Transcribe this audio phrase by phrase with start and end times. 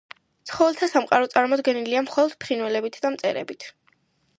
[0.51, 3.73] ცხოველთა სამყარო წარმოდგენილია მხოლოდ ფრინველებით და მწერებით.